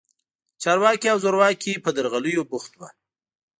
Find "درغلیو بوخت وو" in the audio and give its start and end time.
1.97-2.87